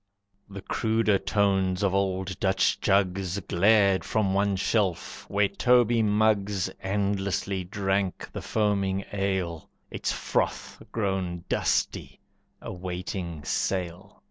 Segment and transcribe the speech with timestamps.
[0.49, 7.63] The cruder tones of old Dutch jugs Glared from one shelf, where Toby mugs Endlessly
[7.65, 12.19] drank the foaming ale, Its froth grown dusty,
[12.63, 14.19] awaiting sale.